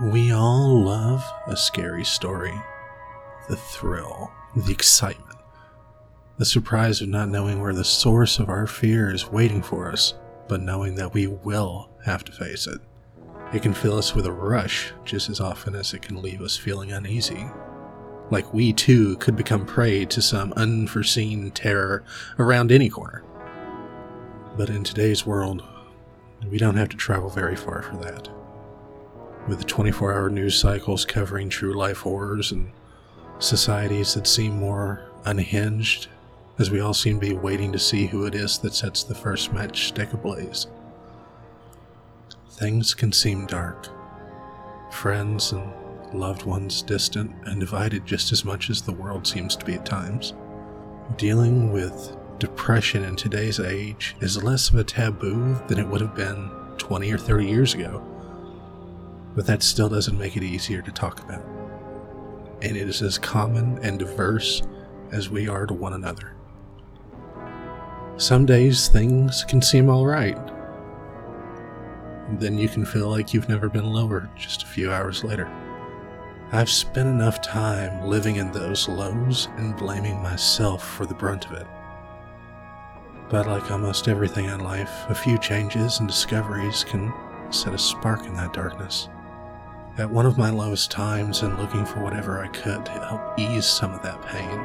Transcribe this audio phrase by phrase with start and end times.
[0.00, 2.54] We all love a scary story.
[3.50, 5.38] The thrill, the excitement,
[6.38, 10.14] the surprise of not knowing where the source of our fear is waiting for us,
[10.48, 12.80] but knowing that we will have to face it.
[13.52, 16.56] It can fill us with a rush just as often as it can leave us
[16.56, 17.46] feeling uneasy.
[18.30, 22.02] Like we too could become prey to some unforeseen terror
[22.38, 23.24] around any corner.
[24.56, 25.62] But in today's world,
[26.48, 28.30] we don't have to travel very far for that
[29.48, 32.70] with the 24 hour news cycles covering true life horrors and
[33.38, 36.08] societies that seem more unhinged,
[36.58, 39.14] as we all seem to be waiting to see who it is that sets the
[39.14, 40.66] first matchstick ablaze.
[42.50, 43.88] Things can seem dark.
[44.92, 45.72] Friends and
[46.12, 49.86] loved ones distant and divided just as much as the world seems to be at
[49.86, 50.34] times.
[51.16, 56.14] Dealing with depression in today's age is less of a taboo than it would have
[56.14, 58.06] been 20 or 30 years ago
[59.34, 61.44] but that still doesn't make it easier to talk about.
[62.60, 64.62] And it is as common and diverse
[65.10, 66.34] as we are to one another.
[68.16, 70.38] Some days things can seem alright.
[72.38, 75.50] Then you can feel like you've never been lower just a few hours later.
[76.52, 81.52] I've spent enough time living in those lows and blaming myself for the brunt of
[81.52, 81.66] it.
[83.30, 87.12] But like almost everything in life, a few changes and discoveries can
[87.50, 89.08] set a spark in that darkness.
[89.98, 93.66] At one of my lowest times and looking for whatever I could to help ease
[93.66, 94.58] some of that pain,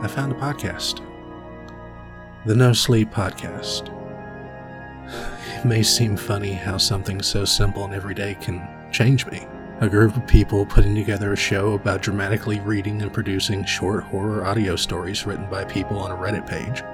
[0.00, 1.04] I found a podcast.
[2.44, 3.92] The No Sleep Podcast.
[5.58, 9.44] It may seem funny how something so simple and everyday can change me.
[9.80, 14.46] A group of people putting together a show about dramatically reading and producing short horror
[14.46, 16.84] audio stories written by people on a Reddit page.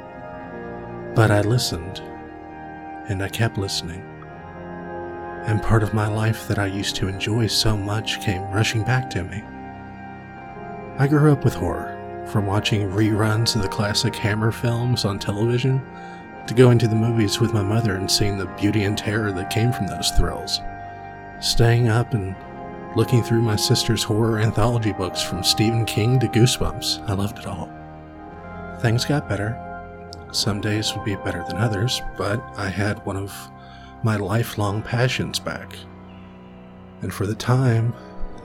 [1.14, 2.00] But I listened,
[3.10, 4.02] and I kept listening
[5.46, 9.10] and part of my life that I used to enjoy so much came rushing back
[9.10, 9.42] to me.
[10.98, 11.98] I grew up with horror,
[12.30, 15.84] from watching reruns of the classic Hammer films on television
[16.47, 19.50] to going to the movies with my mother and seeing the beauty and terror that
[19.50, 20.60] came from those thrills.
[21.41, 22.36] Staying up and
[22.94, 27.47] looking through my sister's horror anthology books from Stephen King to Goosebumps, I loved it
[27.47, 27.70] all.
[28.81, 29.58] Things got better.
[30.32, 33.32] Some days would be better than others, but I had one of
[34.02, 35.76] my lifelong passions back.
[37.02, 37.94] And for the time,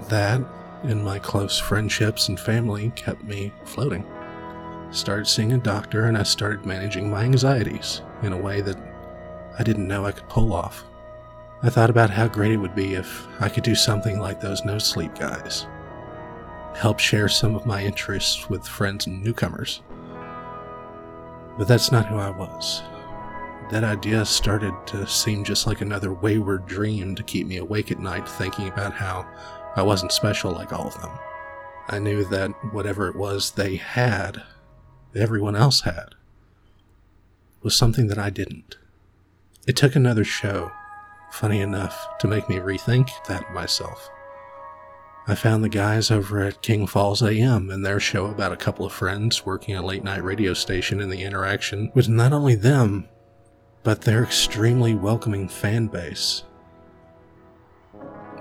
[0.09, 0.41] that
[0.83, 4.05] and my close friendships and family kept me floating.
[4.91, 8.77] Started seeing a doctor and I started managing my anxieties in a way that
[9.57, 10.83] I didn't know I could pull off.
[11.63, 14.63] I thought about how great it would be if I could do something like those
[14.63, 15.65] no sleep guys.
[16.75, 19.81] Help share some of my interests with friends and newcomers.
[21.57, 22.83] But that's not who I was
[23.69, 27.99] that idea started to seem just like another wayward dream to keep me awake at
[27.99, 29.27] night thinking about how
[29.75, 31.11] I wasn't special like all of them.
[31.89, 34.43] I knew that whatever it was they had,
[35.15, 36.15] everyone else had,
[37.61, 38.77] was something that I didn't.
[39.67, 40.71] It took another show,
[41.31, 44.09] funny enough, to make me rethink that myself.
[45.29, 48.85] I found the guys over at King Falls AM and their show about a couple
[48.85, 53.09] of friends working a late night radio station and the interaction with not only them,
[53.87, 56.43] but their extremely welcoming fan base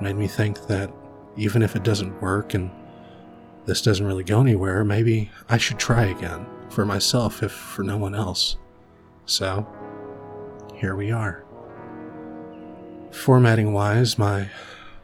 [0.00, 0.92] made me think that
[1.36, 2.68] even if it doesn't work and
[3.64, 7.96] this doesn't really go anywhere, maybe I should try again for myself, if for no
[7.96, 8.56] one else.
[9.26, 9.64] So,
[10.74, 11.44] here we are.
[13.12, 14.48] Formatting wise, my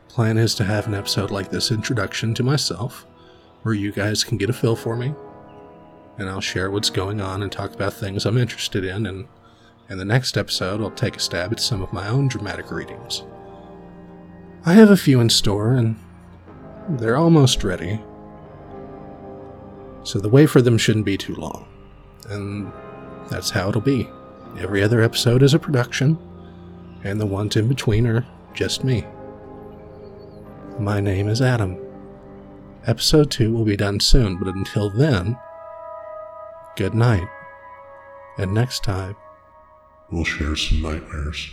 [0.09, 3.07] plan is to have an episode like this introduction to myself,
[3.63, 5.15] where you guys can get a feel for me,
[6.19, 9.29] and I'll share what's going on and talk about things I'm interested in and
[9.93, 13.25] in the next episode, I'll take a stab at some of my own dramatic readings.
[14.65, 15.97] I have a few in store, and
[16.89, 18.01] they're almost ready.
[20.03, 21.69] So the wait for them shouldn't be too long.
[22.31, 22.73] And
[23.29, 24.09] that's how it'll be.
[24.59, 26.17] Every other episode is a production,
[27.05, 29.05] and the ones in between are just me.
[30.79, 31.77] My name is Adam.
[32.87, 35.37] Episode 2 will be done soon, but until then,
[36.77, 37.29] good night.
[38.39, 39.17] And next time,
[40.13, 41.49] we'll share some nightmares.